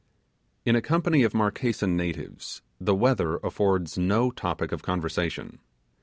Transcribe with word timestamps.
In 0.65 0.75
a 0.75 0.81
company 0.81 1.21
of 1.21 1.35
Marquesan 1.35 1.95
natives 1.95 2.63
the 2.79 2.95
weather 2.95 3.35
affords 3.37 3.99
no 3.99 4.31
topic 4.31 4.71
of 4.71 4.81
conversation. 4.81 5.59